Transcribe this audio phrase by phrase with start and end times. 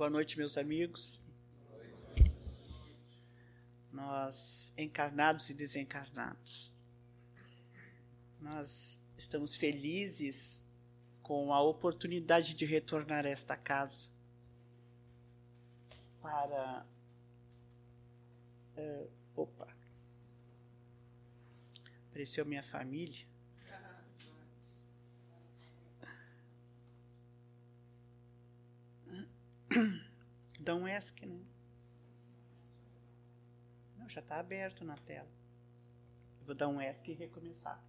[0.00, 1.20] Boa noite, meus amigos.
[3.92, 6.72] Nós, encarnados e desencarnados,
[8.40, 10.64] nós estamos felizes
[11.22, 14.08] com a oportunidade de retornar a esta casa
[16.22, 16.86] para.
[18.78, 19.68] Uh, opa!
[22.08, 23.26] Apareceu minha família.
[30.70, 31.40] Dá um ESC, né?
[33.98, 35.26] Não, já está aberto na tela.
[36.38, 37.82] Eu vou dar um ESC e recomeçar.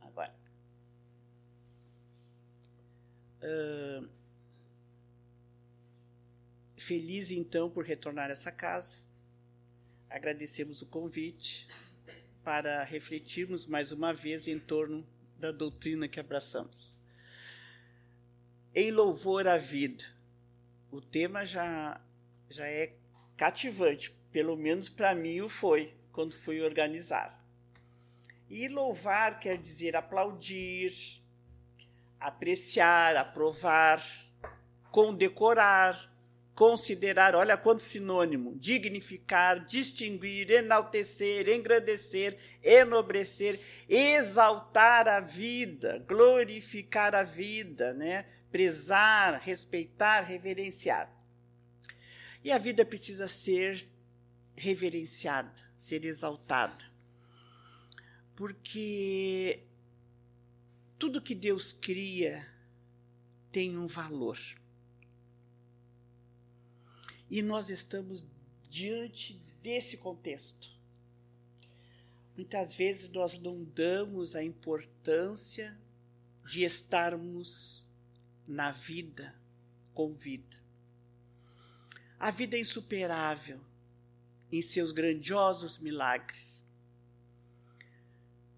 [0.00, 0.34] Agora.
[3.42, 4.08] Uh,
[6.78, 9.02] feliz então por retornar a essa casa.
[10.08, 11.68] Agradecemos o convite
[12.42, 15.06] para refletirmos mais uma vez em torno
[15.38, 16.94] da doutrina que abraçamos
[18.74, 20.04] em louvor à vida.
[20.90, 22.00] O tema já,
[22.50, 22.92] já é
[23.36, 27.42] cativante, pelo menos para mim o foi, quando fui organizar.
[28.48, 30.92] E louvar quer dizer aplaudir,
[32.20, 34.04] apreciar, aprovar,
[34.90, 36.12] condecorar,
[36.54, 47.92] considerar, olha quanto sinônimo, dignificar, distinguir, enaltecer, engrandecer, enobrecer, exaltar a vida, glorificar a vida,
[47.94, 48.24] né?
[48.54, 51.12] Prezar, respeitar, reverenciar.
[52.44, 53.84] E a vida precisa ser
[54.54, 56.88] reverenciada, ser exaltada.
[58.36, 59.64] Porque
[60.96, 62.48] tudo que Deus cria
[63.50, 64.38] tem um valor.
[67.28, 68.24] E nós estamos
[68.70, 69.34] diante
[69.64, 70.70] desse contexto.
[72.36, 75.76] Muitas vezes nós não damos a importância
[76.46, 77.83] de estarmos
[78.46, 79.34] na vida
[79.92, 80.62] com vida.
[82.18, 83.60] A vida é insuperável
[84.50, 86.64] em seus grandiosos milagres.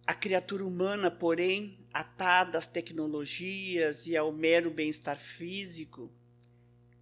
[0.06, 6.10] A criatura humana, porém, atada às tecnologias e ao mero bem-estar físico,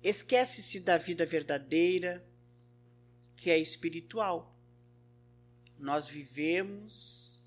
[0.03, 2.25] esquece-se da vida verdadeira,
[3.37, 4.57] que é espiritual.
[5.79, 7.47] Nós vivemos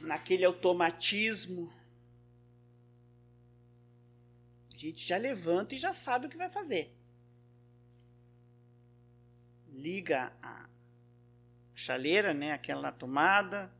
[0.00, 1.72] naquele automatismo
[4.78, 6.94] gente já levanta e já sabe o que vai fazer.
[9.72, 10.68] Liga a
[11.74, 13.72] chaleira, né, aquela tomada,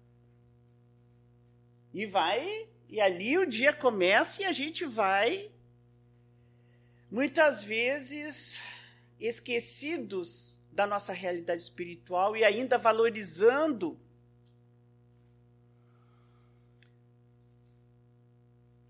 [1.93, 5.51] e vai, e ali o dia começa e a gente vai,
[7.11, 8.61] muitas vezes,
[9.21, 13.99] esquecidos da nossa realidade espiritual e ainda valorizando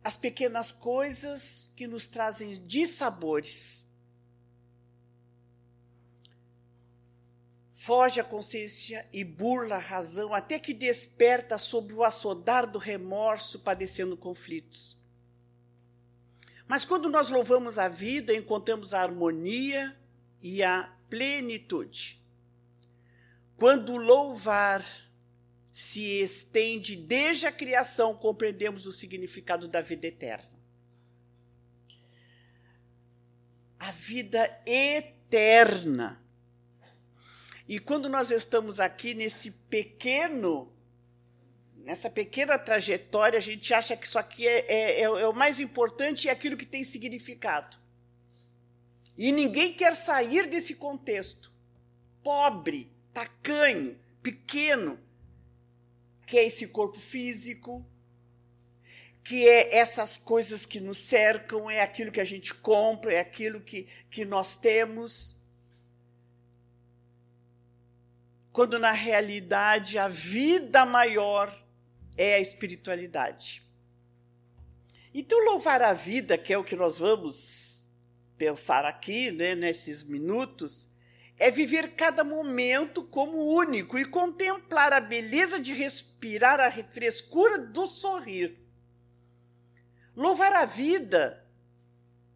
[0.09, 3.87] as pequenas coisas que nos trazem dissabores.
[7.75, 13.59] Foge a consciência e burla a razão, até que desperta sob o assodar do remorso,
[13.59, 14.97] padecendo conflitos.
[16.67, 19.95] Mas quando nós louvamos a vida, encontramos a harmonia
[20.41, 22.19] e a plenitude.
[23.59, 24.83] Quando louvar
[25.79, 30.59] se estende desde a criação, compreendemos o significado da vida eterna.
[33.79, 36.21] A vida eterna.
[37.69, 40.77] E quando nós estamos aqui nesse pequeno,
[41.77, 45.61] nessa pequena trajetória, a gente acha que isso aqui é, é, é, é o mais
[45.61, 47.77] importante e é aquilo que tem significado.
[49.17, 51.53] E ninguém quer sair desse contexto.
[52.21, 54.99] Pobre, tacanho, pequeno,
[56.29, 57.83] que é esse corpo físico,
[59.25, 63.63] que é essas coisas que nos cercam, é aquilo que a gente compra, é aquilo
[63.63, 65.41] que, que nós temos.
[68.53, 71.59] Quando na realidade a vida maior
[72.15, 73.63] é a espiritualidade.
[75.15, 77.89] Então, louvar a vida, que é o que nós vamos
[78.37, 80.88] pensar aqui, né, nesses minutos,
[81.39, 87.87] é viver cada momento como único e contemplar a beleza de respirar a frescura do
[87.87, 88.59] sorrir.
[90.17, 91.47] Louvar a vida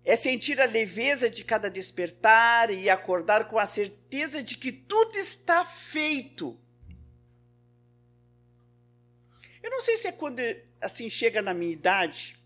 [0.04, 5.16] é sentir a leveza de cada despertar e acordar com a certeza de que tudo
[5.18, 6.56] está feito.
[9.60, 10.40] Eu não sei se é quando
[10.80, 12.40] assim chega na minha idade,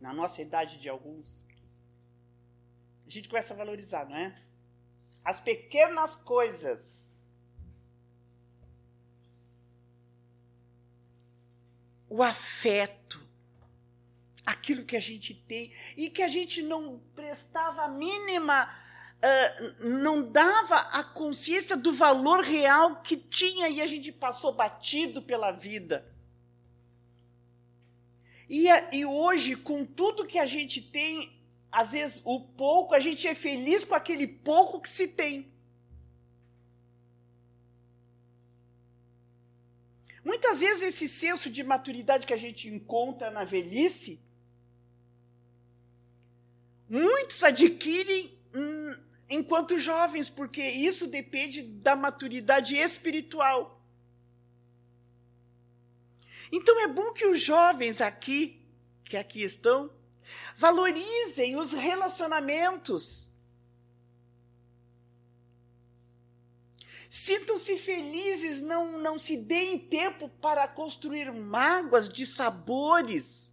[0.00, 1.44] na nossa idade de alguns,
[3.06, 4.34] a gente começa a valorizar, não é?
[5.26, 7.20] As pequenas coisas.
[12.08, 13.20] O afeto,
[14.46, 18.72] aquilo que a gente tem e que a gente não prestava a mínima,
[19.16, 25.20] uh, não dava a consciência do valor real que tinha e a gente passou batido
[25.20, 26.06] pela vida.
[28.48, 31.36] E, e hoje, com tudo que a gente tem,
[31.70, 35.52] às vezes o pouco, a gente é feliz com aquele pouco que se tem.
[40.24, 44.20] Muitas vezes esse senso de maturidade que a gente encontra na velhice,
[46.88, 48.96] muitos adquirem hum,
[49.28, 53.80] enquanto jovens, porque isso depende da maturidade espiritual.
[56.50, 58.60] Então é bom que os jovens aqui,
[59.04, 59.90] que aqui estão,
[60.54, 63.26] valorizem os relacionamentos
[67.16, 73.50] Sintam-se felizes, não, não se deem tempo para construir mágoas de sabores.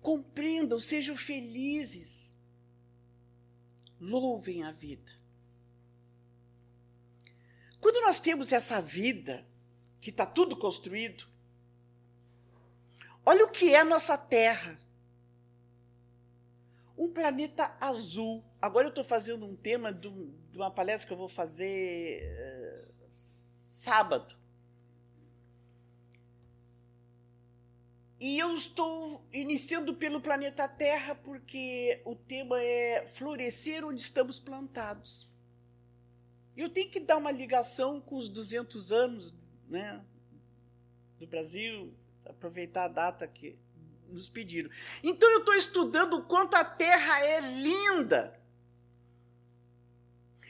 [0.00, 2.34] Compreendam, sejam felizes.
[4.00, 5.12] Louvem a vida.
[7.78, 9.46] Quando nós temos essa vida,
[10.00, 11.27] que está tudo construído,
[13.28, 14.78] olha o que é a nossa terra
[16.96, 18.42] um planeta azul.
[18.60, 20.08] Agora eu estou fazendo um tema de,
[20.52, 23.06] uma palestra que eu vou fazer uh,
[23.68, 24.36] sábado.
[28.18, 35.32] E eu estou iniciando pelo planeta Terra porque o tema é florescer onde estamos plantados.
[36.56, 39.32] Eu tenho que dar uma ligação com os 200 anos
[39.68, 40.04] né,
[41.16, 41.94] do Brasil,
[42.28, 43.58] aproveitar a data que
[44.08, 44.70] nos pediram.
[45.02, 48.38] Então eu estou estudando o quanto a Terra é linda.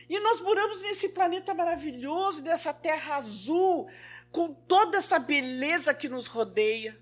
[0.08, 3.90] E nós moramos nesse planeta maravilhoso, nessa terra azul,
[4.32, 6.98] com toda essa beleza que nos rodeia.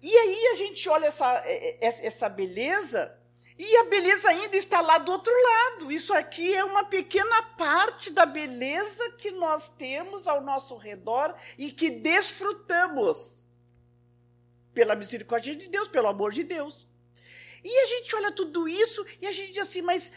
[0.00, 1.42] E aí a gente olha essa,
[1.80, 3.14] essa beleza,
[3.56, 5.92] e a beleza ainda está lá do outro lado.
[5.92, 11.70] Isso aqui é uma pequena parte da beleza que nós temos ao nosso redor e
[11.70, 13.46] que desfrutamos
[14.72, 16.88] pela misericórdia de Deus, pelo amor de Deus.
[17.62, 20.08] E a gente olha tudo isso e a gente diz assim, mas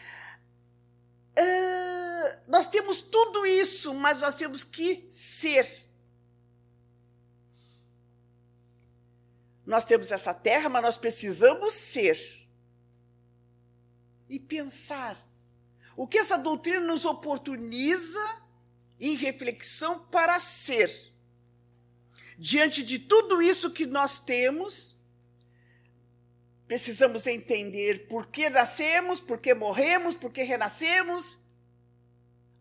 [1.38, 5.86] uh, nós temos tudo isso, mas nós temos que ser.
[9.64, 12.37] Nós temos essa terra, mas nós precisamos ser.
[14.28, 15.16] E pensar.
[15.96, 18.42] O que essa doutrina nos oportuniza
[19.00, 21.08] em reflexão para ser
[22.38, 24.96] diante de tudo isso que nós temos,
[26.68, 31.36] precisamos entender por que nascemos, por que morremos, por que renascemos,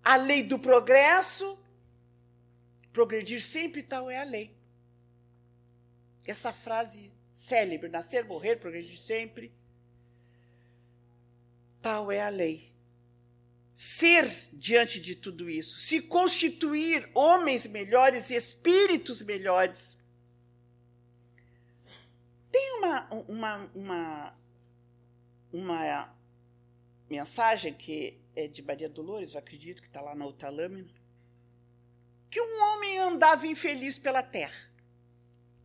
[0.03, 1.59] a lei do progresso.
[2.91, 4.51] Progredir sempre tal é a lei.
[6.25, 9.53] Essa frase célebre, nascer, morrer, progredir sempre,
[11.87, 12.75] tal é a lei
[13.73, 19.97] ser diante de tudo isso, se constituir homens melhores, espíritos melhores.
[22.51, 24.39] Tem uma, uma, uma,
[25.53, 26.15] uma
[27.09, 30.93] mensagem que é de Maria Dolores, eu acredito que está lá na outra lâmina,
[32.29, 34.69] que um homem andava infeliz pela terra,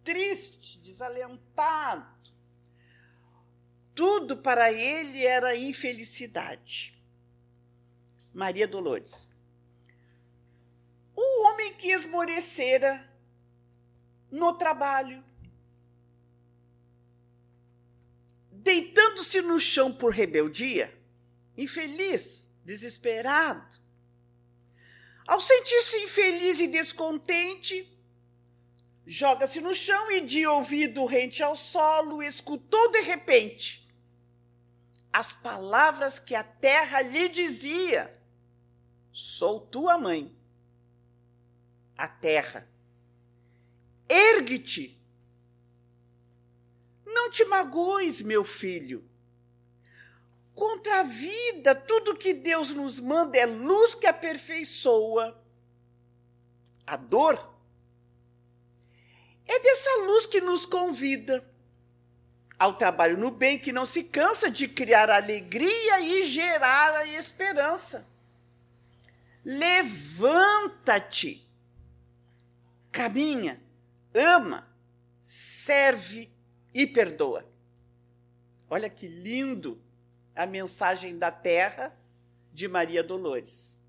[0.05, 2.12] triste, desalentado.
[3.95, 6.99] Tudo para ele era infelicidade.
[8.33, 9.29] Maria Dolores.
[11.15, 13.07] O homem que esmorecera
[14.31, 15.23] no trabalho,
[18.51, 20.99] deitando-se no chão por rebeldia,
[21.57, 23.77] infeliz, desesperado.
[25.27, 27.87] Ao sentir-se infeliz e descontente,
[29.07, 33.82] joga-se no chão e, de ouvido rente ao solo, escutou de repente
[35.13, 38.19] as palavras que a terra lhe dizia
[39.13, 40.35] Sou tua mãe,
[41.99, 42.67] a terra.
[44.09, 44.99] Ergue-te.
[47.05, 49.07] Não te magoes, meu filho.
[50.55, 55.39] Contra a vida, tudo que Deus nos manda é luz que aperfeiçoa.
[56.87, 57.53] A dor
[59.47, 61.47] é dessa luz que nos convida
[62.63, 68.07] ao trabalho no bem que não se cansa de criar alegria e gerar a esperança.
[69.45, 71.45] Levanta-te,
[72.93, 73.61] caminha,
[74.15, 74.65] ama,
[75.21, 76.31] serve
[76.73, 77.45] e perdoa.
[78.71, 79.83] Olha que lindo
[80.33, 81.93] a mensagem da terra
[82.53, 83.83] de Maria Dolores.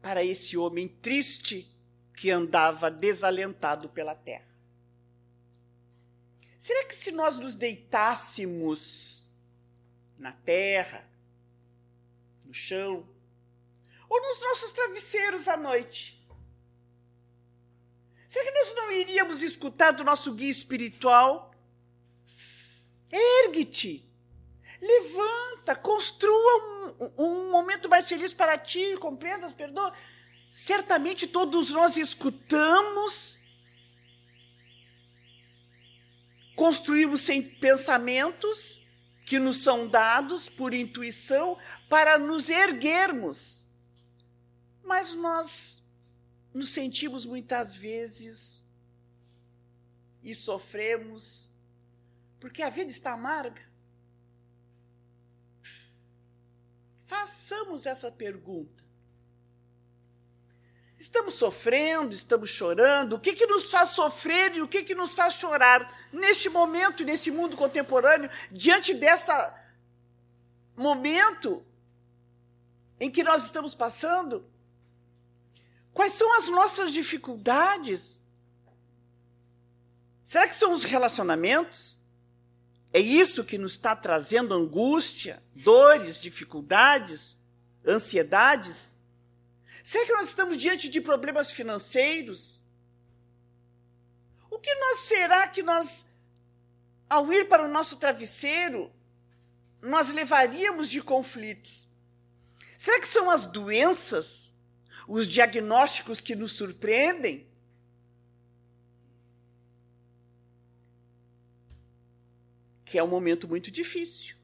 [0.00, 1.70] Para esse homem triste,
[2.16, 4.45] que andava desalentado pela terra.
[6.66, 9.30] Será que se nós nos deitássemos
[10.18, 11.08] na terra,
[12.44, 13.08] no chão,
[14.08, 16.20] ou nos nossos travesseiros à noite,
[18.26, 21.54] será que nós não iríamos escutar do nosso guia espiritual?
[23.12, 24.04] Ergue-te,
[24.80, 29.92] levanta, construa um, um momento mais feliz para ti, compreendas, perdoa.
[30.50, 33.35] Certamente todos nós escutamos
[36.56, 38.84] construímos sem pensamentos
[39.26, 41.58] que nos são dados por intuição
[41.88, 43.62] para nos erguermos.
[44.82, 45.82] Mas nós
[46.54, 48.62] nos sentimos muitas vezes
[50.22, 51.52] e sofremos
[52.40, 53.62] porque a vida está amarga.
[57.02, 58.84] Façamos essa pergunta.
[60.98, 63.14] Estamos sofrendo, estamos chorando.
[63.14, 67.04] O que, que nos faz sofrer e o que, que nos faz chorar neste momento,
[67.04, 69.30] neste mundo contemporâneo, diante desse
[70.76, 71.64] momento
[72.98, 74.44] em que nós estamos passando?
[75.92, 78.22] Quais são as nossas dificuldades?
[80.22, 81.98] Será que são os relacionamentos?
[82.92, 87.36] É isso que nos está trazendo angústia, dores, dificuldades,
[87.86, 88.90] ansiedades?
[89.82, 92.55] Será que nós estamos diante de problemas financeiros?
[94.50, 96.06] O que nós será que nós,
[97.08, 98.92] ao ir para o nosso travesseiro,
[99.82, 101.88] nós levaríamos de conflitos?
[102.78, 104.52] Será que são as doenças,
[105.08, 107.48] os diagnósticos que nos surpreendem?
[112.84, 114.36] Que é um momento muito difícil.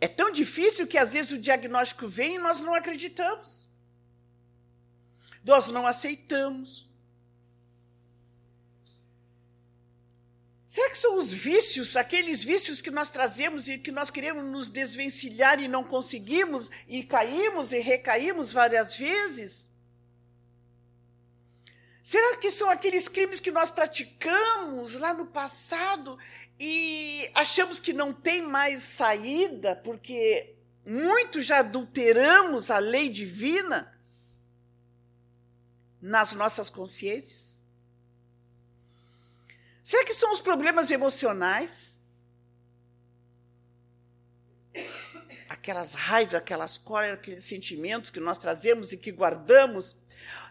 [0.00, 3.68] É tão difícil que às vezes o diagnóstico vem e nós não acreditamos.
[5.44, 6.91] Nós não aceitamos.
[10.72, 14.70] Será que são os vícios, aqueles vícios que nós trazemos e que nós queremos nos
[14.70, 19.70] desvencilhar e não conseguimos, e caímos e recaímos várias vezes?
[22.02, 26.18] Será que são aqueles crimes que nós praticamos lá no passado
[26.58, 30.54] e achamos que não tem mais saída porque
[30.86, 33.94] muito já adulteramos a lei divina
[36.00, 37.51] nas nossas consciências?
[39.82, 42.00] Será que são os problemas emocionais?
[45.48, 49.96] Aquelas raivas, aquelas cóleras, aqueles sentimentos que nós trazemos e que guardamos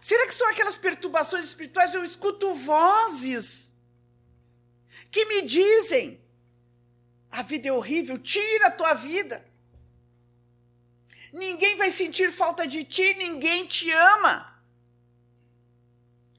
[0.00, 1.94] Será que são aquelas perturbações espirituais?
[1.94, 3.72] Eu escuto vozes
[5.10, 6.20] que me dizem:
[7.30, 9.44] a vida é horrível, tira a tua vida.
[11.32, 14.62] Ninguém vai sentir falta de ti, ninguém te ama.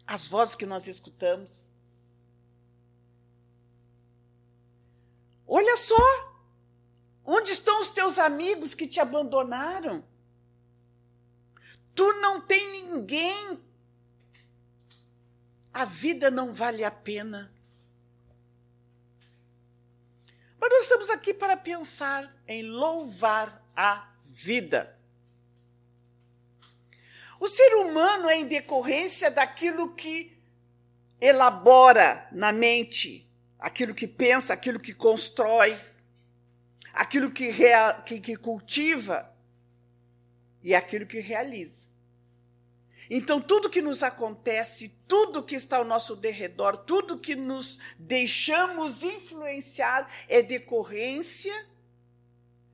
[0.06, 1.73] As vozes que nós escutamos.
[5.56, 6.04] Olha só,
[7.24, 10.04] onde estão os teus amigos que te abandonaram?
[11.94, 13.64] Tu não tem ninguém.
[15.72, 17.54] A vida não vale a pena.
[20.60, 25.00] Mas nós estamos aqui para pensar em louvar a vida.
[27.40, 30.36] O ser humano é em decorrência daquilo que
[31.22, 33.23] elabora na mente,
[33.64, 35.80] aquilo que pensa, aquilo que constrói,
[36.92, 39.34] aquilo que, rea, que, que cultiva
[40.62, 41.88] e aquilo que realiza.
[43.10, 49.02] Então, tudo que nos acontece, tudo que está ao nosso derredor, tudo que nos deixamos
[49.02, 51.54] influenciar é decorrência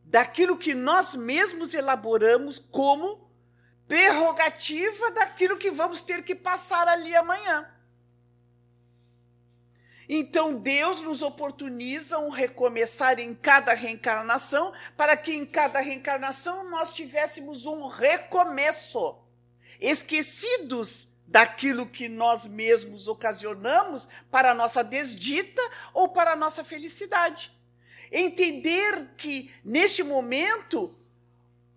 [0.04, 3.30] daquilo que nós mesmos elaboramos como
[3.88, 7.70] prerrogativa daquilo que vamos ter que passar ali amanhã.
[10.12, 16.92] Então Deus nos oportuniza um recomeçar em cada reencarnação, para que em cada reencarnação nós
[16.92, 19.20] tivéssemos um recomeço,
[19.80, 25.62] esquecidos daquilo que nós mesmos ocasionamos para a nossa desdita
[25.94, 27.52] ou para a nossa felicidade.
[28.12, 30.98] Entender que neste momento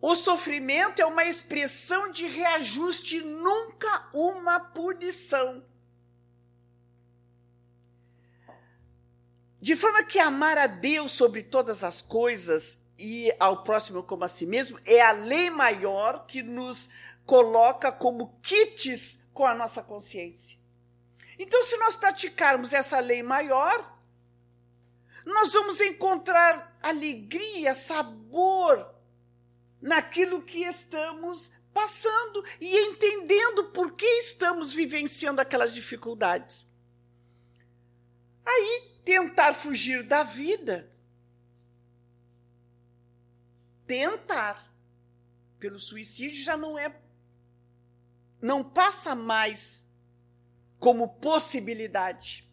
[0.00, 5.62] o sofrimento é uma expressão de reajuste, nunca uma punição.
[9.62, 14.28] De forma que amar a Deus sobre todas as coisas e ao próximo como a
[14.28, 16.88] si mesmo é a lei maior que nos
[17.24, 20.58] coloca como kits com a nossa consciência.
[21.38, 23.96] Então, se nós praticarmos essa lei maior,
[25.24, 28.92] nós vamos encontrar alegria, sabor
[29.80, 36.66] naquilo que estamos passando e entendendo por que estamos vivenciando aquelas dificuldades.
[38.44, 40.90] Aí, tentar fugir da vida.
[43.86, 44.72] Tentar
[45.58, 46.94] pelo suicídio já não é.
[48.40, 49.86] Não passa mais
[50.78, 52.48] como possibilidade.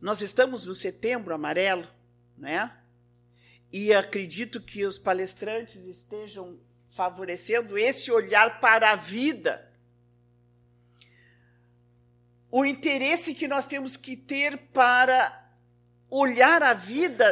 [0.00, 1.88] Nós estamos no setembro amarelo,
[2.36, 2.76] né?
[3.72, 6.58] E acredito que os palestrantes estejam
[6.90, 9.65] favorecendo esse olhar para a vida.
[12.58, 15.46] O interesse que nós temos que ter para
[16.08, 17.26] olhar a vida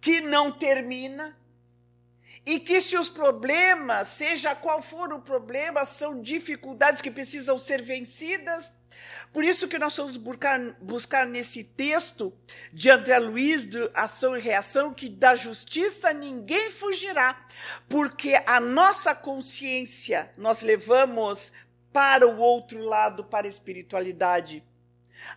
[0.00, 1.36] que não termina
[2.46, 7.82] e que se os problemas, seja qual for o problema, são dificuldades que precisam ser
[7.82, 8.72] vencidas,
[9.32, 12.32] por isso que nós vamos buscar, buscar nesse texto
[12.72, 17.36] de André Luiz, de Ação e Reação, que da justiça ninguém fugirá,
[17.88, 21.52] porque a nossa consciência nós levamos
[21.92, 24.62] para o outro lado, para a espiritualidade.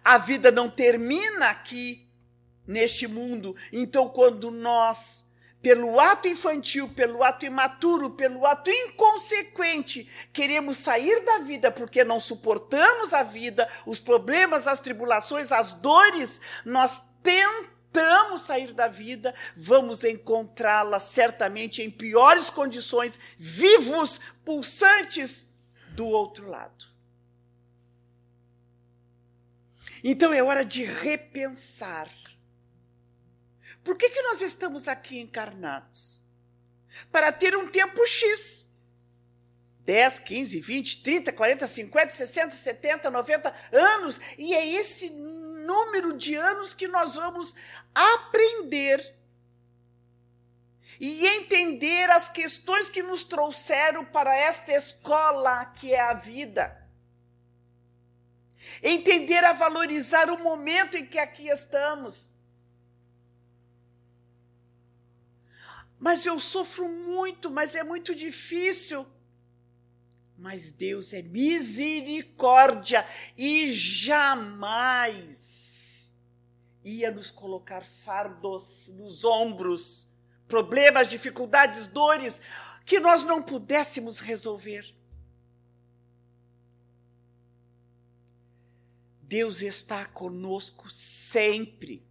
[0.04, 2.08] A vida não termina aqui,
[2.68, 3.56] neste mundo.
[3.72, 5.30] Então, quando nós
[5.62, 12.20] pelo ato infantil, pelo ato imaturo, pelo ato inconsequente, queremos sair da vida porque não
[12.20, 20.04] suportamos a vida, os problemas, as tribulações, as dores, nós tentamos sair da vida, vamos
[20.04, 25.51] encontrá-la certamente em piores condições, vivos, pulsantes
[25.92, 26.86] do outro lado.
[30.04, 32.10] Então é hora de repensar
[33.84, 36.22] por que, que nós estamos aqui encarnados?
[37.12, 38.62] Para ter um tempo X.
[39.84, 44.20] 10, 15, 20, 30, 40, 50, 60, 70, 90 anos.
[44.38, 47.56] E é esse número de anos que nós vamos
[47.94, 49.16] aprender
[51.02, 56.88] e entender as questões que nos trouxeram para esta escola que é a vida.
[58.84, 62.30] Entender a valorizar o momento em que aqui estamos.
[65.98, 69.04] Mas eu sofro muito, mas é muito difícil.
[70.38, 73.04] Mas Deus é misericórdia
[73.36, 74.56] e jamais
[76.84, 80.11] ia nos colocar fardos nos ombros,
[80.52, 82.42] problemas, dificuldades, dores
[82.86, 84.94] que nós não pudéssemos resolver.
[89.22, 92.04] Deus está conosco sempre.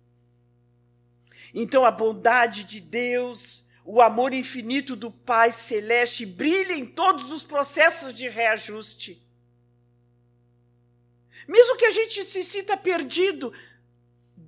[1.52, 7.42] Então a bondade de Deus o amor infinito do Pai Celeste brilha em todos os
[7.42, 9.20] processos de reajuste.
[11.48, 13.52] Mesmo que a gente se sinta perdido,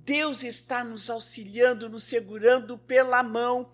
[0.05, 3.71] Deus está nos auxiliando, nos segurando pela mão.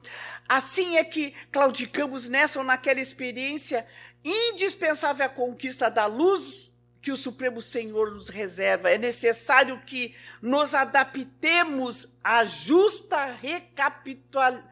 [0.47, 3.85] Assim é que claudicamos nessa ou naquela experiência
[4.23, 6.69] indispensável à conquista da luz
[7.01, 8.89] que o Supremo Senhor nos reserva.
[8.89, 14.63] É necessário que nos adaptemos à justa recapitulação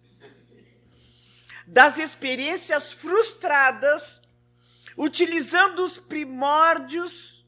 [1.68, 4.22] Das experiências frustradas,
[4.98, 7.46] utilizando os primórdios,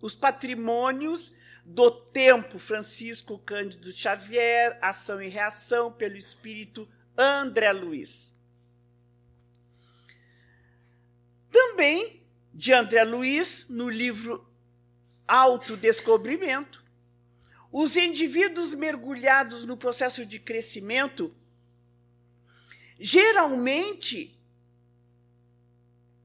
[0.00, 8.32] os patrimônios do tempo Francisco Cândido Xavier, Ação e Reação, pelo espírito André Luiz.
[11.50, 12.22] Também
[12.54, 14.48] de André Luiz, no livro
[15.26, 16.84] Autodescobrimento,
[17.72, 21.34] os indivíduos mergulhados no processo de crescimento
[22.98, 24.38] geralmente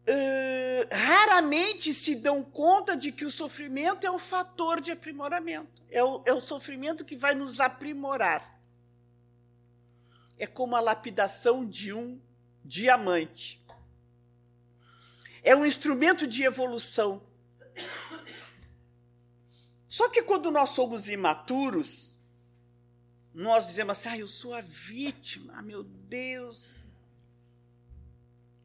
[0.07, 5.81] uh, raramente se dão conta de que o sofrimento é um fator de aprimoramento.
[5.89, 8.59] É o, é o sofrimento que vai nos aprimorar.
[10.37, 12.19] É como a lapidação de um
[12.63, 13.61] diamante
[15.43, 17.21] é um instrumento de evolução.
[19.87, 22.10] Só que quando nós somos imaturos,
[23.33, 26.85] nós dizemos assim: ah, eu sou a vítima, ah, meu Deus.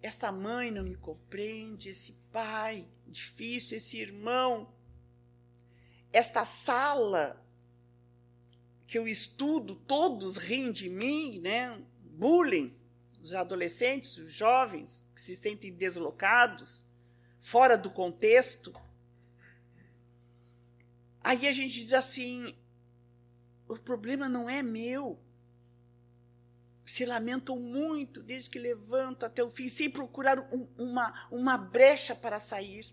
[0.02, 4.72] Essa mãe não me compreende, esse pai difícil, esse irmão.
[6.12, 7.44] Esta sala
[8.86, 11.82] que eu estudo, todos riem de mim, né?
[12.02, 12.74] Bullying
[13.26, 16.84] os adolescentes, os jovens que se sentem deslocados,
[17.40, 18.72] fora do contexto.
[21.20, 22.56] Aí a gente diz assim:
[23.68, 25.18] o problema não é meu.
[26.84, 32.14] Se lamentam muito desde que levantam até o fim, sem procurar um, uma, uma brecha
[32.14, 32.86] para sair.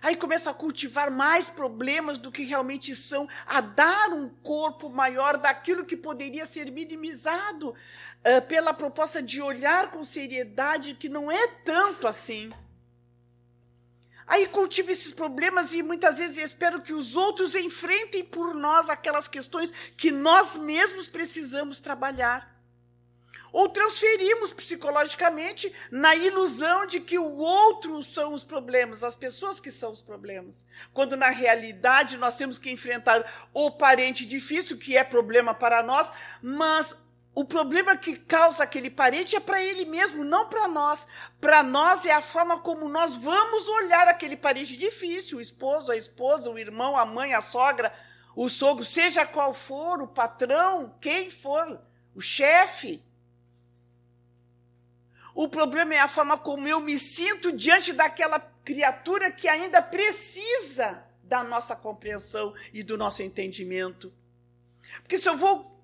[0.00, 5.36] Aí começa a cultivar mais problemas do que realmente são, a dar um corpo maior
[5.36, 11.48] daquilo que poderia ser minimizado uh, pela proposta de olhar com seriedade, que não é
[11.64, 12.52] tanto assim.
[14.28, 19.26] Aí cultiva esses problemas e muitas vezes espero que os outros enfrentem por nós aquelas
[19.26, 22.58] questões que nós mesmos precisamos trabalhar
[23.50, 29.72] ou transferimos psicologicamente na ilusão de que o outro são os problemas, as pessoas que
[29.72, 30.66] são os problemas.
[30.92, 36.10] Quando na realidade nós temos que enfrentar o parente difícil, que é problema para nós,
[36.42, 36.94] mas
[37.38, 41.06] o problema que causa aquele parente é para ele mesmo, não para nós.
[41.40, 45.96] Para nós é a forma como nós vamos olhar aquele parente difícil, o esposo, a
[45.96, 47.92] esposa, o irmão, a mãe, a sogra,
[48.34, 51.80] o sogro, seja qual for, o patrão, quem for,
[52.12, 53.00] o chefe.
[55.32, 61.06] O problema é a forma como eu me sinto diante daquela criatura que ainda precisa
[61.22, 64.12] da nossa compreensão e do nosso entendimento.
[65.04, 65.77] Porque se eu vou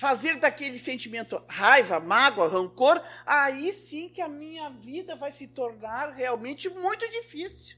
[0.00, 6.14] fazer daquele sentimento raiva, mágoa, rancor, aí sim que a minha vida vai se tornar
[6.14, 7.76] realmente muito difícil.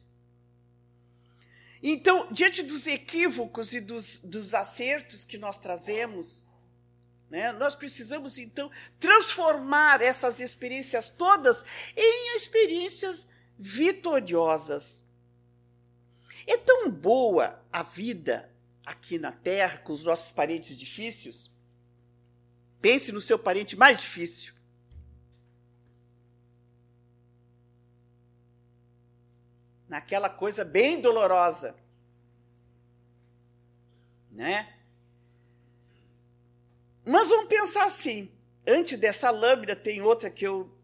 [1.82, 6.46] Então, diante dos equívocos e dos, dos acertos que nós trazemos,
[7.28, 7.50] né?
[7.50, 11.64] Nós precisamos, então, transformar essas experiências todas
[11.96, 13.26] em experiências
[13.58, 15.02] vitoriosas.
[16.46, 18.48] É tão boa a vida
[18.86, 21.51] aqui na Terra com os nossos parentes difíceis.
[22.82, 24.52] Pense no seu parente mais difícil.
[29.88, 31.76] Naquela coisa bem dolorosa.
[34.32, 34.76] Né?
[37.04, 38.28] Mas vamos pensar assim.
[38.66, 40.76] Antes dessa lâmina, tem outra que eu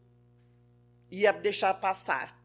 [1.11, 2.39] ia deixar passar.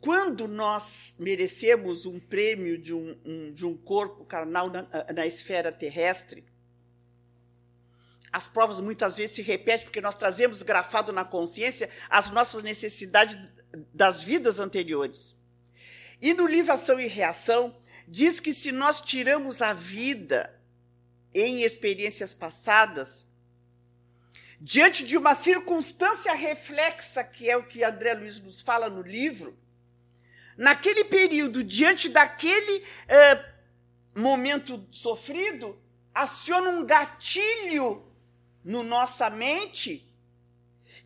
[0.00, 5.70] Quando nós merecemos um prêmio de um, um de um corpo carnal na, na esfera
[5.70, 6.49] terrestre,
[8.32, 13.36] as provas muitas vezes se repetem porque nós trazemos grafado na consciência as nossas necessidades
[13.92, 15.36] das vidas anteriores.
[16.20, 20.54] E no livro Ação e Reação, diz que se nós tiramos a vida
[21.32, 23.26] em experiências passadas,
[24.60, 29.56] diante de uma circunstância reflexa, que é o que André Luiz nos fala no livro,
[30.56, 33.44] naquele período, diante daquele eh,
[34.14, 35.80] momento sofrido,
[36.12, 38.09] aciona um gatilho
[38.64, 40.10] no nossa mente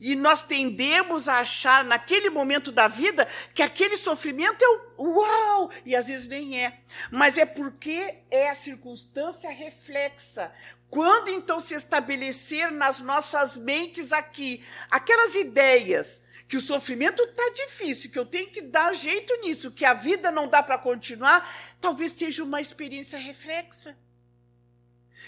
[0.00, 5.70] e nós tendemos a achar, naquele momento da vida, que aquele sofrimento é o uau!
[5.84, 6.78] E às vezes nem é.
[7.10, 10.52] Mas é porque é a circunstância reflexa.
[10.90, 18.10] Quando então se estabelecer nas nossas mentes aqui aquelas ideias que o sofrimento está difícil,
[18.10, 22.12] que eu tenho que dar jeito nisso, que a vida não dá para continuar, talvez
[22.12, 23.96] seja uma experiência reflexa.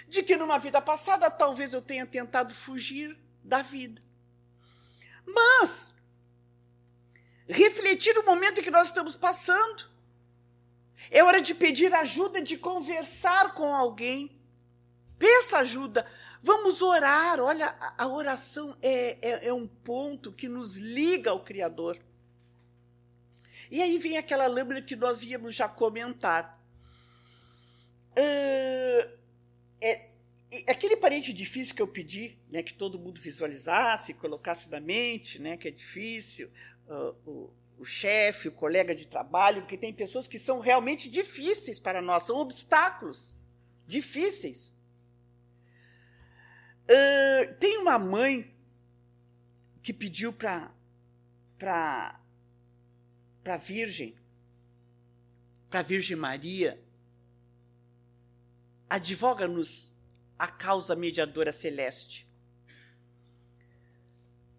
[0.09, 4.03] De que numa vida passada talvez eu tenha tentado fugir da vida.
[5.27, 5.95] Mas
[7.49, 9.85] refletir o momento que nós estamos passando.
[11.11, 14.37] É hora de pedir ajuda, de conversar com alguém.
[15.19, 16.07] Peça ajuda.
[16.43, 17.41] Vamos orar.
[17.41, 21.99] Olha, a oração é, é, é um ponto que nos liga ao Criador.
[23.71, 26.61] E aí vem aquela lâmina que nós íamos já comentar.
[28.13, 29.11] Uh,
[29.81, 30.11] é,
[30.69, 35.57] aquele parente difícil que eu pedi, né, que todo mundo visualizasse, colocasse na mente, né,
[35.57, 36.51] que é difícil,
[36.89, 41.79] uh, o, o chefe, o colega de trabalho, porque tem pessoas que são realmente difíceis
[41.79, 43.35] para nós, são obstáculos
[43.87, 44.75] difíceis.
[46.85, 48.55] Uh, tem uma mãe
[49.83, 50.73] que pediu para
[51.59, 52.21] para
[53.43, 54.17] para Virgem,
[55.71, 56.81] para Virgem Maria,
[58.89, 59.93] advoga-nos
[60.39, 62.27] a causa mediadora celeste.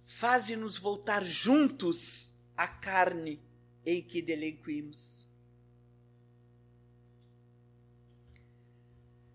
[0.06, 3.42] Faze-nos voltar juntos à carne
[3.86, 5.28] em que delinquimos.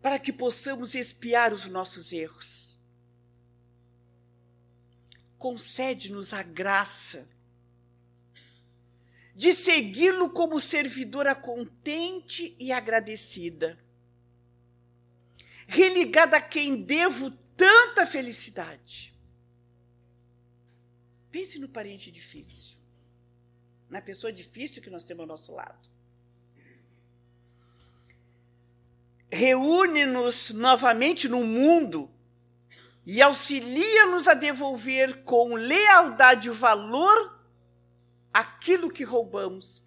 [0.01, 2.77] Para que possamos expiar os nossos erros.
[5.39, 7.29] Concede-nos a graça
[9.35, 13.79] de segui-lo como servidora contente e agradecida
[15.67, 19.13] religada a quem devo tanta felicidade.
[21.31, 22.77] Pense no parente difícil,
[23.89, 25.89] na pessoa difícil que nós temos ao nosso lado.
[29.31, 32.11] Reúne-nos novamente no mundo
[33.07, 37.41] e auxilia-nos a devolver com lealdade o valor
[38.33, 39.83] aquilo que roubamos.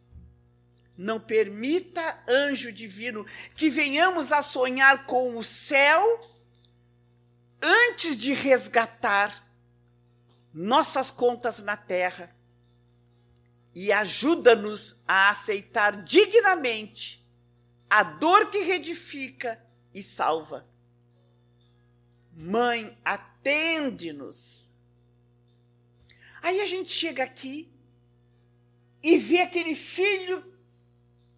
[0.97, 6.19] Não permita, anjo divino, que venhamos a sonhar com o céu
[7.61, 9.43] antes de resgatar
[10.53, 12.33] nossas contas na terra
[13.73, 17.21] e ajuda-nos a aceitar dignamente
[17.89, 19.61] a dor que redifica
[19.93, 20.65] e salva.
[22.31, 24.69] Mãe, atende-nos.
[26.41, 27.69] Aí a gente chega aqui
[29.03, 30.54] e vê aquele filho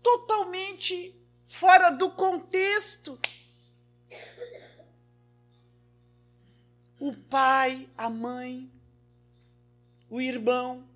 [0.07, 1.13] totalmente
[1.49, 3.19] fora do contexto.
[6.97, 8.71] O pai, a mãe,
[10.09, 10.87] o irmão.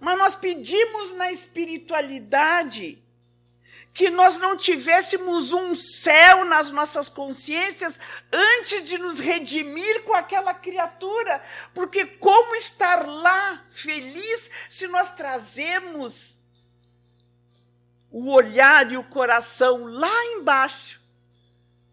[0.00, 3.02] Mas nós pedimos na espiritualidade
[3.92, 8.00] que nós não tivéssemos um céu nas nossas consciências
[8.32, 11.42] antes de nos redimir com aquela criatura.
[11.74, 16.42] Porque como estar lá feliz se nós trazemos
[18.16, 21.02] o olhar e o coração lá embaixo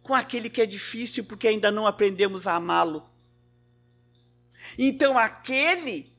[0.04, 3.10] com aquele que é difícil porque ainda não aprendemos a amá-lo?
[4.78, 6.16] Então, aquele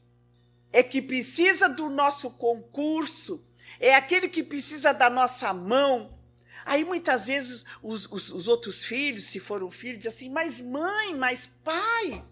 [0.72, 3.44] é que precisa do nosso concurso
[3.78, 6.18] é aquele que precisa da nossa mão.
[6.64, 10.60] Aí muitas vezes os, os, os outros filhos, se for um filho, dizem assim: mas
[10.60, 12.24] mãe, mas pai,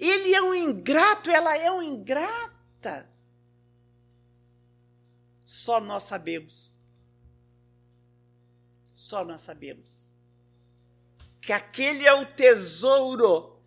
[0.00, 3.06] ele é um ingrato, ela é um ingrata.
[5.44, 6.71] Só nós sabemos.
[9.02, 10.12] Só nós sabemos.
[11.40, 13.60] Que aquele é o tesouro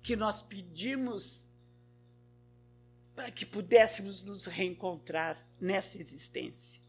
[0.00, 1.48] que nós pedimos
[3.12, 6.80] para que pudéssemos nos reencontrar nessa existência.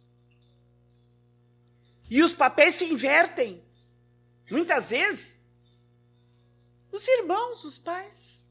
[2.08, 3.66] E os papéis se invertem.
[4.52, 5.40] Muitas vezes,
[6.92, 8.48] os irmãos, os pais.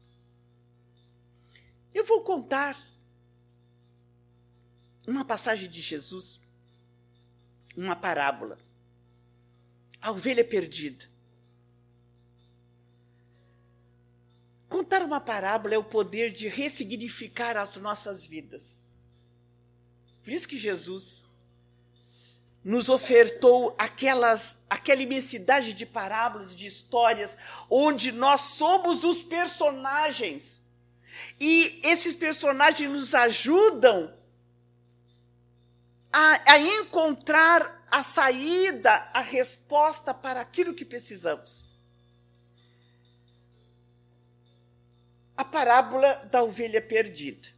[1.93, 2.77] Eu vou contar
[5.07, 6.41] uma passagem de Jesus,
[7.77, 8.59] uma parábola.
[10.03, 11.05] A ovelha perdida.
[14.67, 18.85] Contar uma parábola é o poder de ressignificar as nossas vidas.
[20.21, 21.23] Por isso que Jesus
[22.63, 27.37] nos ofertou aquelas, aquela imensidade de parábolas, de histórias,
[27.69, 30.61] onde nós somos os personagens.
[31.39, 34.13] E esses personagens nos ajudam
[36.11, 41.71] a, a encontrar a saída, a resposta para aquilo que precisamos.
[45.35, 47.49] a parábola da ovelha perdida.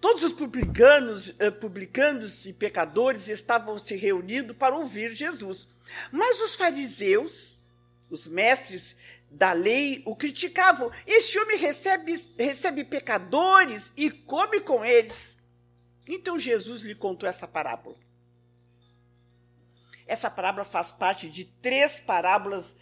[0.00, 5.66] Todos os publicanos, eh, publicanos e pecadores estavam se reunindo para ouvir Jesus.
[6.12, 7.60] Mas os fariseus,
[8.10, 8.94] os mestres
[9.30, 10.90] da lei, o criticavam.
[11.06, 15.36] Este homem recebe, recebe pecadores e come com eles.
[16.06, 17.96] Então Jesus lhe contou essa parábola.
[20.06, 22.76] Essa parábola faz parte de três parábolas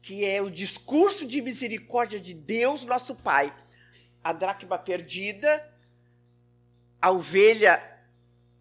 [0.00, 3.54] que é o discurso de misericórdia de Deus, nosso Pai.
[4.24, 5.70] A dracma perdida,
[7.00, 7.80] a ovelha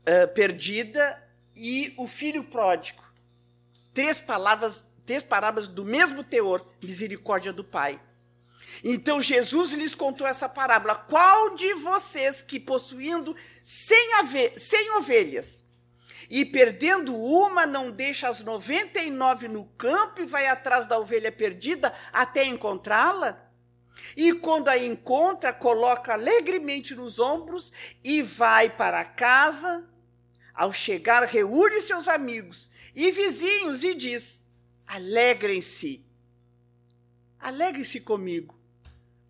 [0.01, 3.01] uh, perdida e o filho pródigo.
[3.93, 7.99] Três palavras, três palavras do mesmo teor, misericórdia do Pai.
[8.83, 10.95] Então Jesus lhes contou essa parábola.
[10.95, 14.09] Qual de vocês que possuindo cem,
[14.57, 15.63] cem ovelhas
[16.31, 21.93] e perdendo uma, não deixa as 99 no campo e vai atrás da ovelha perdida
[22.13, 23.51] até encontrá-la?
[24.15, 29.85] E quando a encontra, coloca alegremente nos ombros e vai para casa.
[30.53, 34.41] Ao chegar, reúne seus amigos e vizinhos e diz:
[34.87, 36.01] Alegrem-se,
[37.41, 38.57] alegrem-se comigo,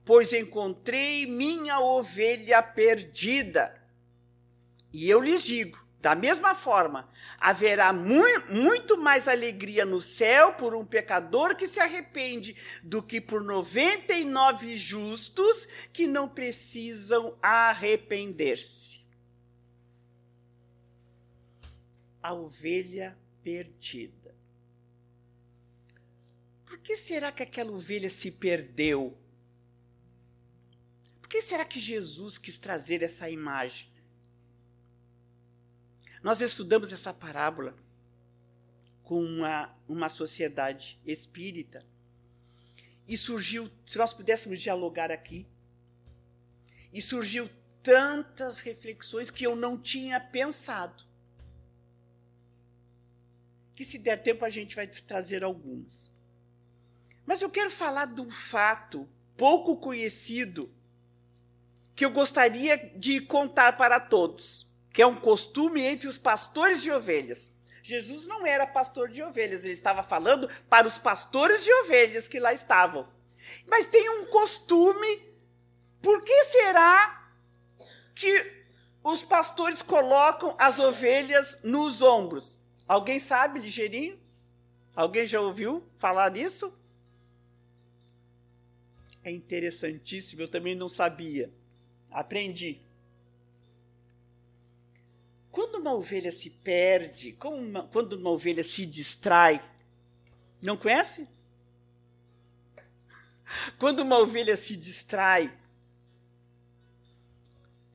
[0.06, 3.76] pois encontrei minha ovelha perdida.
[4.94, 7.08] E eu lhes digo: da mesma forma,
[7.40, 13.22] haverá mu muito mais alegria no céu por um pecador que se arrepende do que
[13.22, 19.06] por 99 justos que não precisam arrepender-se.
[22.24, 24.36] A ovelha perdida.
[26.66, 29.16] Por que será que aquela ovelha se perdeu?
[31.22, 33.91] Por que será que Jesus quis trazer essa imagem?
[36.24, 37.76] Nós estudamos essa parábola
[39.04, 41.84] com uma, uma sociedade espírita
[43.08, 45.48] e surgiu, se nós pudéssemos dialogar aqui,
[46.94, 47.50] e surgiu
[47.82, 51.04] tantas reflexões que eu não tinha pensado.
[53.76, 56.12] Que se der tempo a gente vai trazer algumas.
[57.26, 60.72] Mas eu quero falar de um fato pouco conhecido
[61.96, 66.92] que eu gostaria de contar para todos que é um costume entre os pastores de
[66.92, 67.52] ovelhas.
[67.84, 72.40] Jesus não era pastor de ovelhas, ele estava falando para os pastores de ovelhas que
[72.40, 73.08] lá estavam.
[73.68, 75.22] Mas tem um costume,
[76.02, 77.32] por que será
[78.14, 78.62] que
[79.04, 82.60] os pastores colocam as ovelhas nos ombros?
[82.88, 84.20] Alguém sabe, ligeirinho?
[84.96, 86.78] Alguém já ouviu falar disso?
[89.24, 91.52] É interessantíssimo, eu também não sabia.
[92.10, 92.82] Aprendi.
[95.82, 99.60] Uma ovelha se perde, uma, quando uma ovelha se distrai,
[100.62, 101.28] não conhece?
[103.80, 105.52] Quando uma ovelha se distrai,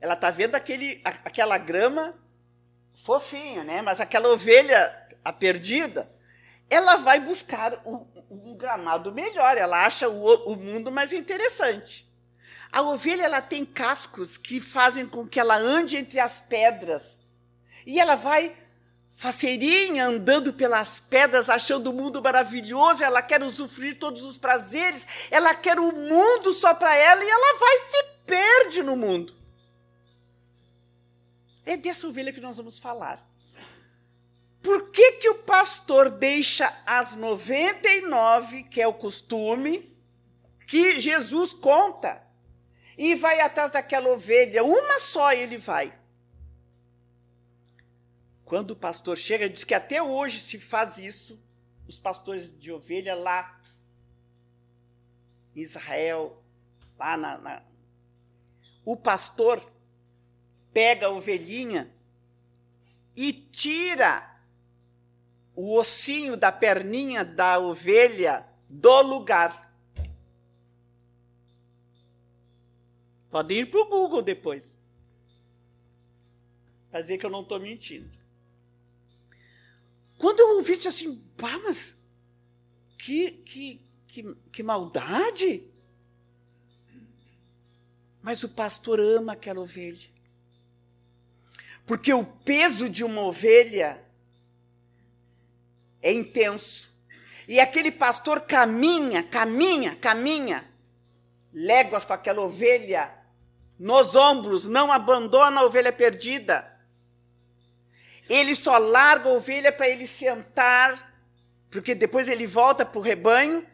[0.01, 2.13] ela está vendo aquele, aquela grama
[3.05, 3.81] fofinha, né?
[3.81, 6.11] Mas aquela ovelha, a perdida,
[6.69, 7.81] ela vai buscar
[8.29, 12.05] um gramado melhor, ela acha o, o mundo mais interessante.
[12.69, 17.25] A ovelha ela tem cascos que fazem com que ela ande entre as pedras
[17.87, 18.53] e ela vai
[19.13, 25.55] faceirinha andando pelas pedras, achando o mundo maravilhoso, ela quer usufruir todos os prazeres, ela
[25.55, 29.33] quer o mundo só para ela e ela vai se perde no mundo.
[31.65, 33.25] É dessa ovelha que nós vamos falar.
[34.61, 39.97] Por que, que o pastor deixa as 99, que é o costume,
[40.67, 42.21] que Jesus conta,
[42.97, 44.61] e vai atrás daquela ovelha?
[44.65, 45.93] Uma só ele vai.
[48.47, 51.37] Quando o pastor chega, diz que até hoje se faz isso,
[51.85, 53.59] os pastores de ovelha lá
[55.53, 56.41] em Israel,
[56.97, 57.63] lá na, na.
[58.85, 59.61] O pastor
[60.71, 61.93] pega a ovelhinha
[63.17, 64.39] e tira
[65.53, 69.75] o ossinho da perninha da ovelha do lugar.
[73.29, 74.79] Pode ir para o Google depois.
[76.89, 78.16] Para dizer que eu não estou mentindo.
[80.17, 81.95] Quando eu ouvi isso assim, pá, mas
[82.97, 85.63] que, que, que, que maldade!
[88.21, 90.09] Mas o pastor ama aquela ovelha.
[91.85, 94.03] Porque o peso de uma ovelha
[96.01, 96.93] é intenso.
[97.47, 100.69] E aquele pastor caminha, caminha, caminha,
[101.53, 103.13] léguas com aquela ovelha
[103.79, 106.76] nos ombros, não abandona a ovelha perdida.
[108.29, 111.13] Ele só larga a ovelha para ele sentar,
[111.69, 113.65] porque depois ele volta para o rebanho,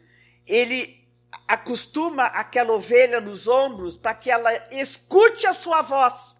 [0.46, 1.04] ele
[1.48, 6.34] acostuma aquela ovelha nos ombros para que ela escute a sua voz,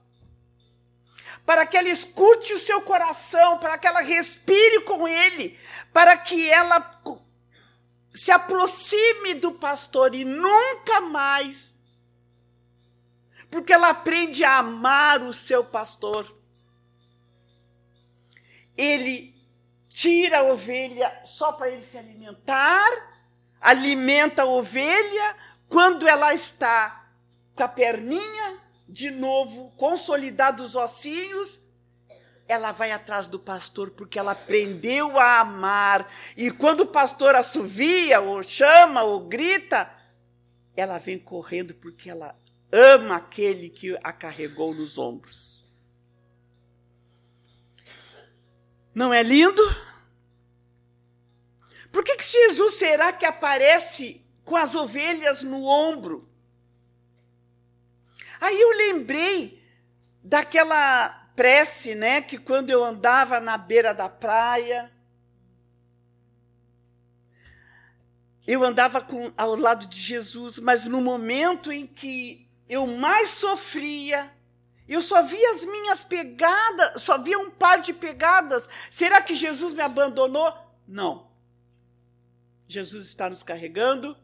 [1.44, 5.59] para que ela escute o seu coração, para que ela respire com ele,
[5.92, 7.03] para que ela
[8.12, 11.74] se aproxime do pastor e nunca mais,
[13.50, 16.43] porque ela aprende a amar o seu pastor
[18.76, 19.34] ele
[19.88, 22.90] tira a ovelha só para ele se alimentar,
[23.60, 25.37] alimenta a ovelha,
[25.68, 27.08] quando ela está
[27.54, 28.58] com a perninha,
[28.88, 31.60] de novo, consolidados os ossinhos,
[32.46, 36.10] ela vai atrás do pastor porque ela aprendeu a amar.
[36.37, 39.90] E quando o pastor assovia, ou chama, ou grita,
[40.76, 42.37] ela vem correndo porque ela
[42.70, 45.63] ama aquele que a carregou nos ombros.
[48.94, 49.62] Não é lindo?
[51.90, 56.28] Por que, que Jesus será que aparece com as ovelhas no ombro?
[58.40, 59.62] Aí eu lembrei
[60.22, 64.92] daquela prece, né, que quando eu andava na beira da praia,
[68.46, 74.34] eu andava com, ao lado de Jesus, mas no momento em que eu mais sofria,
[74.87, 78.68] eu só vi as minhas pegadas, só via um par de pegadas.
[78.90, 80.53] Será que Jesus me abandonou?
[80.87, 81.31] Não.
[82.68, 84.16] Jesus está nos carregando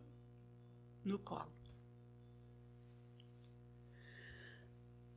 [1.05, 1.51] no colo.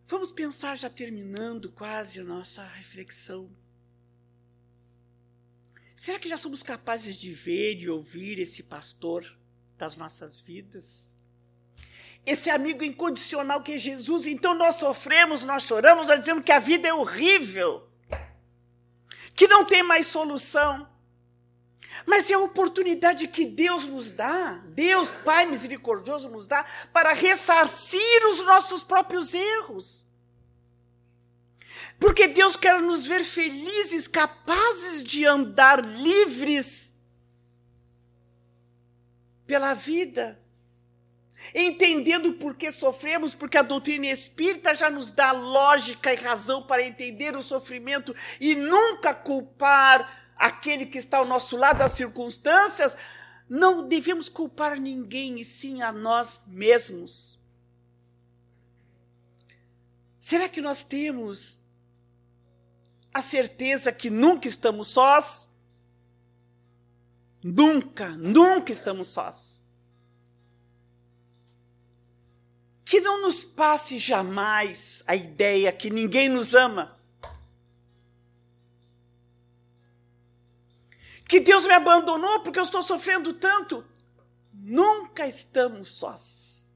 [0.07, 3.49] Vamos pensar, já terminando quase a nossa reflexão.
[5.95, 9.37] Será que já somos capazes de ver e ouvir esse pastor
[9.77, 11.12] das nossas vidas?
[12.25, 14.25] Esse amigo incondicional que é Jesus.
[14.25, 17.87] Então nós sofremos, nós choramos, nós dizemos que a vida é horrível,
[19.35, 20.87] que não tem mais solução.
[22.05, 28.27] Mas é a oportunidade que Deus nos dá, Deus Pai misericordioso nos dá, para ressarcir
[28.31, 30.03] os nossos próprios erros.
[31.99, 36.95] Porque Deus quer nos ver felizes, capazes de andar livres
[39.45, 40.42] pela vida
[41.53, 46.83] entendendo por que sofremos, porque a doutrina espírita já nos dá lógica e razão para
[46.83, 52.95] entender o sofrimento e nunca culpar aquele que está ao nosso lado, as circunstâncias.
[53.49, 57.39] Não devemos culpar ninguém, e sim a nós mesmos.
[60.19, 61.59] Será que nós temos
[63.13, 65.49] a certeza que nunca estamos sós?
[67.43, 69.52] Nunca, nunca estamos sós.
[72.93, 76.95] Que não nos passe jamais a ideia que ninguém nos ama.
[81.27, 83.83] Que Deus me abandonou porque eu estou sofrendo tanto.
[84.53, 86.69] Nunca estamos sós.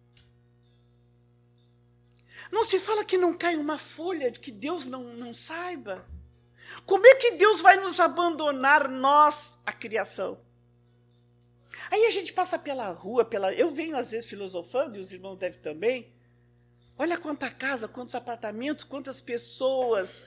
[2.52, 6.04] Não se fala que não cai uma folha, que Deus não, não saiba.
[6.84, 10.42] Como é que Deus vai nos abandonar, nós, a criação?
[11.90, 13.54] Aí a gente passa pela rua, pela.
[13.54, 16.12] Eu venho às vezes filosofando, e os irmãos devem também.
[16.98, 20.24] Olha quanta casa, quantos apartamentos, quantas pessoas.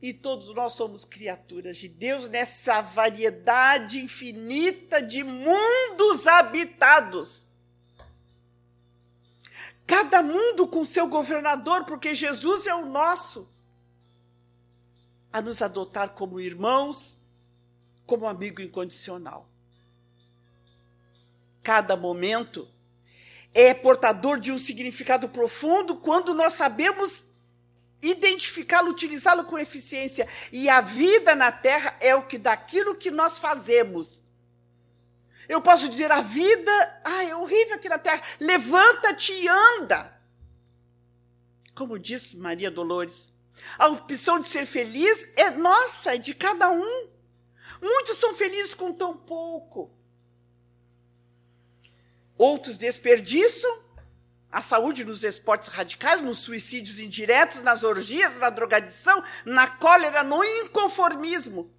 [0.00, 7.44] E todos nós somos criaturas de Deus nessa variedade infinita de mundos habitados.
[9.86, 13.48] Cada mundo com seu governador, porque Jesus é o nosso.
[15.32, 17.20] A nos adotar como irmãos,
[18.06, 19.48] como amigo incondicional
[21.66, 22.68] cada momento
[23.52, 27.24] é portador de um significado profundo quando nós sabemos
[28.00, 30.28] identificá-lo, utilizá-lo com eficiência.
[30.52, 34.22] E a vida na terra é o que daquilo que nós fazemos.
[35.48, 38.22] Eu posso dizer a vida, ah, é horrível aqui na terra.
[38.38, 40.16] Levanta-te e anda.
[41.74, 43.32] Como disse Maria Dolores,
[43.76, 47.08] a opção de ser feliz é nossa, é de cada um.
[47.82, 49.95] Muitos são felizes com tão pouco.
[52.38, 53.86] Outros desperdiçam
[54.50, 60.42] a saúde nos esportes radicais, nos suicídios indiretos, nas orgias, na drogadição, na cólera, no
[60.44, 61.70] inconformismo.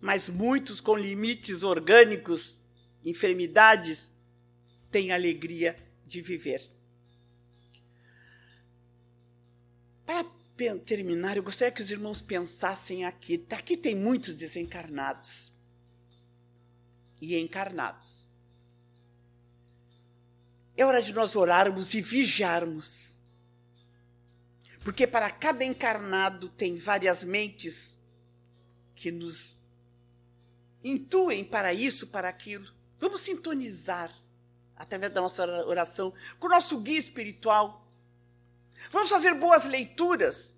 [0.00, 2.58] Mas muitos com limites orgânicos,
[3.04, 4.10] enfermidades,
[4.90, 6.70] têm alegria de viver.
[10.04, 10.24] Para
[10.86, 13.44] terminar, eu gostaria que os irmãos pensassem aqui.
[13.50, 15.52] Aqui tem muitos desencarnados
[17.20, 18.25] e encarnados.
[20.76, 23.16] É hora de nós orarmos e vigiarmos.
[24.84, 27.98] Porque para cada encarnado tem várias mentes
[28.94, 29.56] que nos
[30.84, 32.70] intuem para isso, para aquilo.
[32.98, 34.10] Vamos sintonizar
[34.76, 37.86] através da nossa oração com o nosso guia espiritual.
[38.90, 40.54] Vamos fazer boas leituras.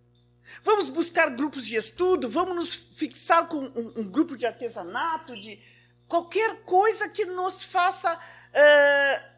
[0.62, 2.28] Vamos buscar grupos de estudo.
[2.28, 5.58] Vamos nos fixar com um, um grupo de artesanato, de
[6.06, 8.14] qualquer coisa que nos faça.
[8.14, 9.37] Uh,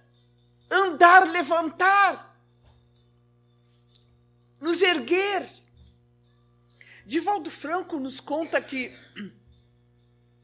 [0.70, 2.36] andar, levantar,
[4.60, 5.48] nos erguer.
[7.04, 8.96] Divaldo Franco nos conta que,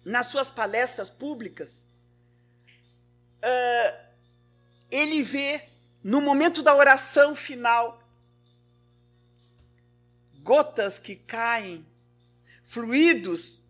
[0.04, 1.86] nas suas palestras públicas,
[3.38, 4.06] uh,
[4.90, 5.68] ele vê,
[6.02, 8.02] no momento da oração final,
[10.42, 11.86] gotas que caem,
[12.64, 13.62] fluidos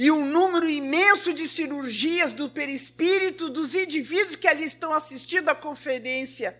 [0.00, 5.56] e um número imenso de cirurgias do perispírito dos indivíduos que ali estão assistindo à
[5.56, 6.56] conferência.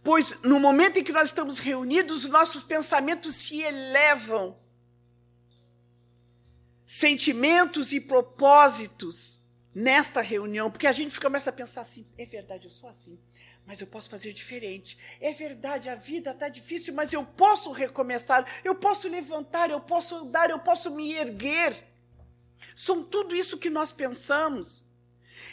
[0.00, 4.56] Pois no momento em que nós estamos reunidos, nossos pensamentos se elevam.
[6.86, 9.42] Sentimentos e propósitos
[9.74, 13.18] nesta reunião, porque a gente começa a pensar assim: é verdade, eu sou assim,
[13.66, 14.96] mas eu posso fazer diferente.
[15.20, 20.14] É verdade, a vida está difícil, mas eu posso recomeçar, eu posso levantar, eu posso
[20.14, 21.95] andar, eu posso me erguer.
[22.74, 24.84] São tudo isso que nós pensamos.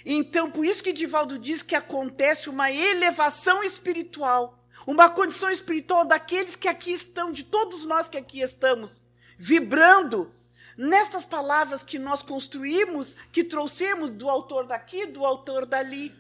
[0.06, 6.56] Então, por isso que Divaldo diz que acontece uma elevação espiritual, uma condição espiritual daqueles
[6.56, 9.01] que aqui estão, de todos nós que aqui estamos,
[9.38, 10.34] vibrando
[10.78, 16.14] nestas palavras que nós construímos, que trouxemos do autor daqui, do autor dali.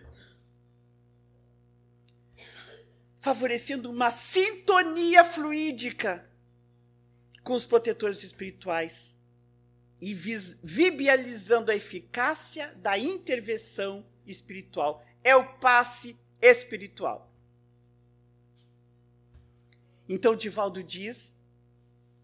[3.19, 6.29] Favorecendo uma sintonia fluídica
[7.43, 9.13] com os protetores espirituais
[10.03, 10.13] e
[10.61, 15.01] vibializando a eficácia da intervenção espiritual.
[15.23, 17.31] É o passe espiritual.
[20.09, 21.33] Então, Divaldo diz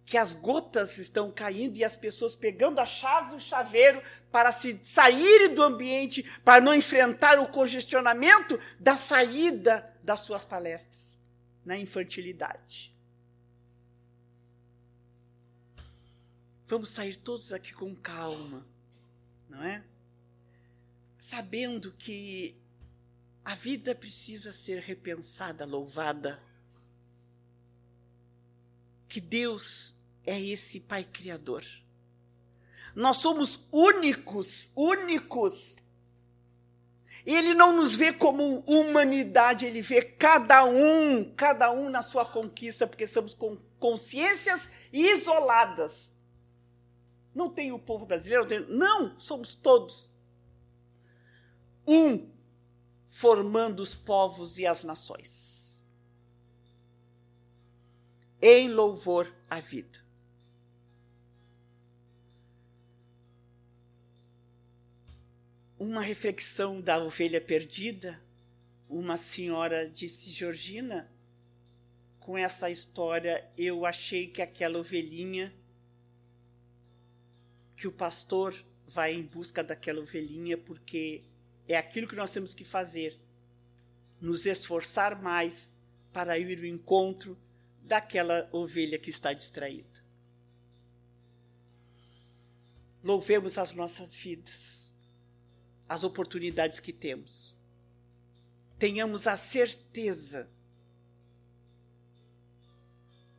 [0.05, 4.77] que as gotas estão caindo e as pessoas pegando a chave o chaveiro para se
[4.83, 11.17] saírem do ambiente, para não enfrentar o congestionamento da saída das suas palestras
[11.63, 12.88] na infantilidade.
[16.69, 18.63] Vamos sair todos aqui com calma,
[19.49, 19.83] não é?
[21.17, 22.55] Sabendo que
[23.43, 26.39] A vida precisa ser repensada, louvada.
[29.07, 31.65] Que Deus é esse Pai Criador.
[32.93, 35.77] Nós somos únicos, únicos.
[37.25, 42.85] Ele não nos vê como humanidade, ele vê cada um, cada um na sua conquista,
[42.85, 46.18] porque somos com consciências isoladas.
[47.39, 50.13] Não tem o povo brasileiro, não, tem, não somos todos.
[51.87, 52.29] Um
[53.07, 55.81] formando os povos e as nações.
[58.41, 60.03] Em louvor à vida.
[65.77, 68.21] Uma reflexão da ovelha perdida,
[68.89, 71.09] uma senhora disse, Georgina,
[72.19, 75.57] com essa história eu achei que aquela ovelhinha,
[77.79, 78.53] que o pastor
[78.89, 81.23] vai em busca daquela ovelhinha porque
[81.65, 83.17] é aquilo que nós temos que fazer.
[84.19, 85.71] Nos esforçar mais
[86.11, 87.37] para ir ao encontro
[87.83, 89.87] daquela ovelha que está distraída.
[93.01, 94.93] Louvemos as nossas vidas,
[95.87, 97.55] as oportunidades que temos.
[98.77, 100.49] Tenhamos a certeza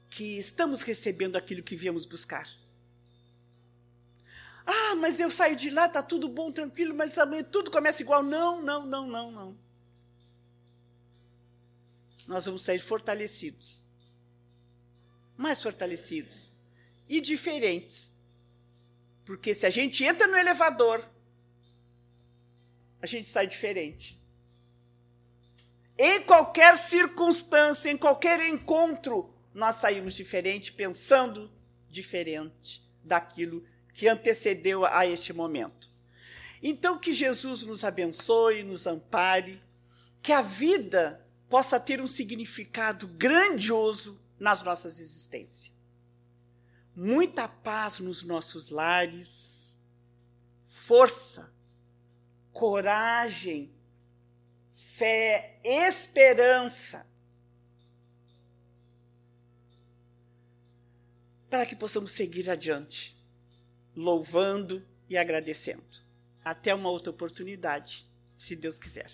[0.09, 2.49] que estamos recebendo aquilo que viemos buscar.
[4.73, 8.23] Ah, mas eu saio de lá, tá tudo bom, tranquilo, mas amanhã tudo começa igual.
[8.23, 9.59] Não, não, não, não, não.
[12.25, 13.83] Nós vamos sair fortalecidos.
[15.37, 16.53] Mais fortalecidos.
[17.09, 18.13] E diferentes.
[19.25, 21.05] Porque se a gente entra no elevador,
[23.03, 24.23] a gente sai diferente.
[25.99, 31.51] Em qualquer circunstância, em qualquer encontro, nós saímos diferente, pensando
[31.89, 33.67] diferente daquilo
[34.01, 35.91] que antecedeu a este momento.
[36.63, 39.63] Então, que Jesus nos abençoe, nos ampare,
[40.23, 45.77] que a vida possa ter um significado grandioso nas nossas existências.
[46.97, 49.79] Muita paz nos nossos lares,
[50.67, 51.53] força,
[52.55, 53.71] coragem,
[54.73, 57.07] fé, esperança.
[61.51, 63.20] Para que possamos seguir adiante
[64.01, 65.85] louvando e agradecendo.
[66.43, 68.07] Até uma outra oportunidade,
[68.39, 69.11] se Deus quiser.